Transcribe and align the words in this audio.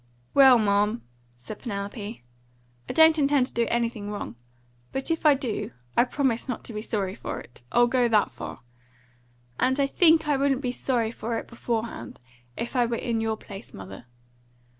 "Well, 0.33 0.57
ma'am," 0.57 1.03
said 1.35 1.59
Penelope, 1.59 2.23
"I 2.89 2.91
don't 2.93 3.19
intend 3.19 3.45
to 3.45 3.53
do 3.53 3.67
anything 3.67 4.09
wrong; 4.09 4.35
but 4.91 5.11
if 5.11 5.27
I 5.27 5.35
do, 5.35 5.73
I 5.95 6.05
promise 6.05 6.49
not 6.49 6.63
to 6.63 6.73
be 6.73 6.81
sorry 6.81 7.13
for 7.13 7.39
it. 7.39 7.61
I'll 7.71 7.85
go 7.85 8.07
that 8.07 8.31
far. 8.31 8.61
And 9.59 9.79
I 9.79 9.85
think 9.85 10.27
I 10.27 10.37
wouldn't 10.37 10.61
be 10.61 10.71
sorry 10.71 11.11
for 11.11 11.37
it 11.37 11.47
beforehand, 11.47 12.19
if 12.57 12.75
I 12.75 12.87
were 12.87 12.95
in 12.97 13.21
your 13.21 13.37
place, 13.37 13.75
mother. 13.75 14.07